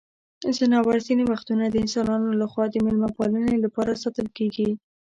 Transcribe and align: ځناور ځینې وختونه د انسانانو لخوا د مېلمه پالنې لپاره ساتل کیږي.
ځناور 0.57 0.97
ځینې 1.07 1.23
وختونه 1.31 1.63
د 1.69 1.75
انسانانو 1.83 2.29
لخوا 2.41 2.65
د 2.69 2.75
مېلمه 2.85 3.09
پالنې 3.17 3.55
لپاره 3.65 3.99
ساتل 4.03 4.27
کیږي. 4.37 4.69